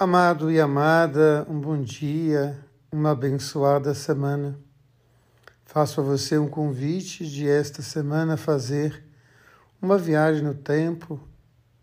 [0.00, 2.56] Amado e amada, um bom dia,
[2.92, 4.56] uma abençoada semana.
[5.64, 9.02] Faço a você um convite de esta semana fazer
[9.82, 11.18] uma viagem no tempo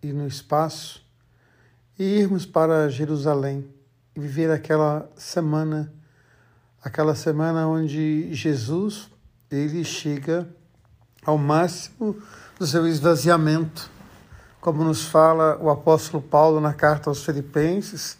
[0.01, 1.05] e no espaço
[1.99, 3.67] e irmos para Jerusalém
[4.15, 5.93] e viver aquela semana,
[6.81, 9.09] aquela semana onde Jesus
[9.51, 10.47] ele chega
[11.25, 12.15] ao máximo
[12.57, 13.93] do seu esvaziamento
[14.65, 18.17] como nos fala o apóstolo Paulo na carta aos Filipenses,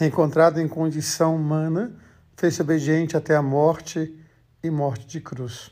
[0.00, 1.92] encontrado em condição humana,
[2.38, 4.18] fez-se obediente até a morte
[4.62, 5.70] e morte de cruz.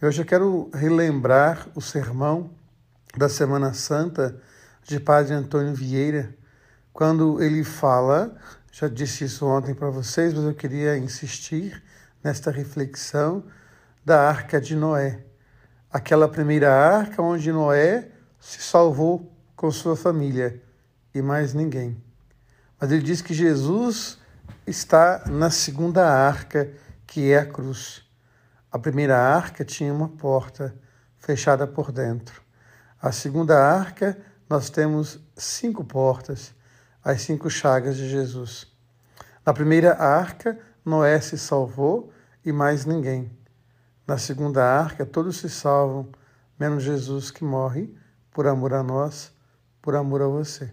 [0.00, 2.50] Eu quero relembrar o sermão
[3.14, 4.40] da Semana Santa
[4.82, 6.34] de Padre Antônio Vieira,
[6.90, 8.34] quando ele fala,
[8.72, 11.84] já disse isso ontem para vocês, mas eu queria insistir
[12.24, 13.44] nesta reflexão
[14.02, 15.26] da Arca de Noé.
[15.92, 18.15] Aquela primeira arca onde Noé
[18.46, 20.62] se salvou com sua família
[21.12, 22.00] e mais ninguém.
[22.80, 24.20] Mas ele diz que Jesus
[24.64, 26.72] está na segunda arca,
[27.08, 28.08] que é a cruz.
[28.70, 30.72] A primeira arca tinha uma porta
[31.18, 32.40] fechada por dentro.
[33.02, 34.16] A segunda arca,
[34.48, 36.54] nós temos cinco portas,
[37.02, 38.72] as cinco chagas de Jesus.
[39.44, 42.12] Na primeira arca, Noé se salvou
[42.44, 43.36] e mais ninguém.
[44.06, 46.08] Na segunda arca, todos se salvam,
[46.56, 47.92] menos Jesus que morre
[48.36, 49.32] por amor a nós,
[49.80, 50.70] por amor a você.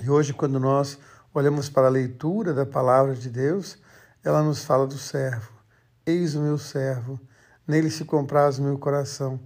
[0.00, 0.96] E hoje, quando nós
[1.34, 3.76] olhamos para a leitura da palavra de Deus,
[4.22, 5.50] ela nos fala do servo.
[6.06, 7.18] Eis o meu servo,
[7.66, 9.40] nele se compraz o meu coração,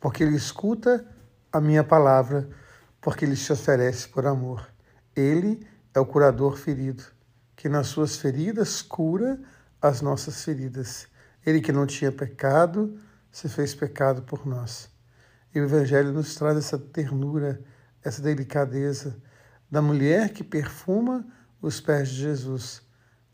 [0.00, 1.06] porque ele escuta
[1.52, 2.48] a minha palavra,
[2.98, 4.66] porque ele se oferece por amor.
[5.14, 7.04] Ele é o curador ferido,
[7.54, 9.38] que nas suas feridas cura
[9.82, 11.06] as nossas feridas.
[11.44, 12.98] Ele que não tinha pecado,
[13.30, 14.88] se fez pecado por nós.
[15.54, 17.60] E o Evangelho nos traz essa ternura,
[18.02, 19.20] essa delicadeza
[19.70, 21.26] da mulher que perfuma
[21.60, 22.82] os pés de Jesus,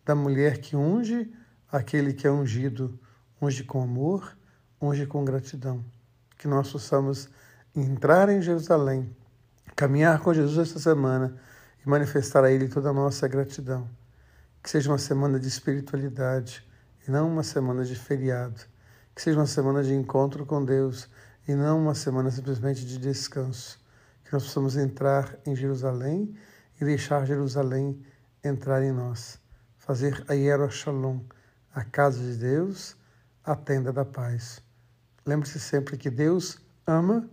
[0.05, 1.33] da mulher que unge
[1.71, 2.99] aquele que é ungido,
[3.41, 4.37] unge com amor,
[4.81, 5.85] unge com gratidão.
[6.39, 7.29] Que nós possamos
[7.75, 9.15] entrar em Jerusalém,
[9.75, 11.37] caminhar com Jesus esta semana
[11.85, 13.89] e manifestar a Ele toda a nossa gratidão.
[14.63, 16.67] Que seja uma semana de espiritualidade
[17.07, 18.61] e não uma semana de feriado.
[19.15, 21.09] Que seja uma semana de encontro com Deus
[21.47, 23.79] e não uma semana simplesmente de descanso.
[24.25, 26.35] Que nós possamos entrar em Jerusalém
[26.81, 28.03] e deixar Jerusalém
[28.43, 29.39] entrar em nós.
[29.79, 31.21] Fazer a Yerushalom,
[31.73, 32.97] a casa de Deus,
[33.45, 34.61] a tenda da paz.
[35.25, 37.31] Lembre-se sempre que Deus ama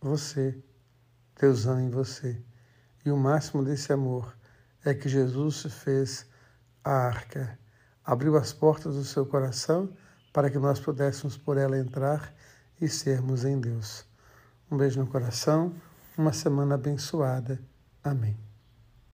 [0.00, 0.62] você.
[1.40, 2.40] Deus ama em você.
[3.04, 4.36] E o máximo desse amor
[4.84, 6.26] é que Jesus se fez
[6.84, 7.58] a arca,
[8.04, 9.90] abriu as portas do seu coração
[10.32, 12.34] para que nós pudéssemos por ela entrar
[12.84, 14.04] e sermos em Deus.
[14.70, 15.72] Um beijo no coração,
[16.18, 17.58] uma semana abençoada.
[18.02, 18.43] Amém.